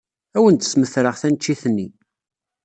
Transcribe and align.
Ad 0.37 0.37
awen-d-smetreɣ 0.41 1.15
taneččit-nni. 1.21 1.87